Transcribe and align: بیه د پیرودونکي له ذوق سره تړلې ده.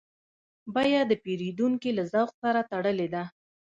بیه 0.73 1.01
د 1.07 1.11
پیرودونکي 1.23 1.89
له 1.97 2.03
ذوق 2.11 2.31
سره 2.41 2.61
تړلې 2.71 3.07
ده. 3.13 3.23